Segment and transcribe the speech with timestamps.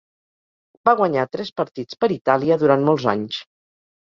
[0.89, 3.43] Va guanyar tres partits per Itàlia, durant molts anys.